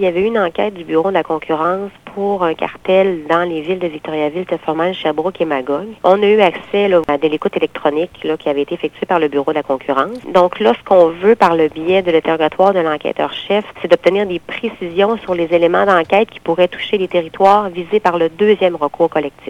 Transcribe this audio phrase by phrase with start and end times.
[0.00, 3.60] Il y avait une enquête du Bureau de la concurrence pour un cartel dans les
[3.60, 5.88] villes de Victoriaville, Terre-Formelle, Sherbrooke et Magog.
[6.04, 9.50] On a eu accès à de l'écoute électronique qui avait été effectuée par le Bureau
[9.50, 10.16] de la concurrence.
[10.32, 14.38] Donc là, ce qu'on veut par le biais de l'interrogatoire de l'enquêteur-chef, c'est d'obtenir des
[14.38, 19.10] précisions sur les éléments d'enquête qui pourraient toucher les territoires visés par le deuxième recours
[19.10, 19.48] collectif.